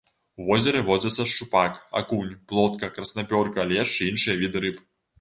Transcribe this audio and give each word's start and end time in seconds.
У 0.39 0.45
возеры 0.51 0.79
водзяцца 0.87 1.25
шчупак, 1.33 1.77
акунь, 2.03 2.33
плотка, 2.53 2.93
краснапёрка, 2.99 3.71
лешч 3.77 3.97
і 4.03 4.11
іншыя 4.13 4.35
віды 4.45 4.57
рыб. 4.69 4.87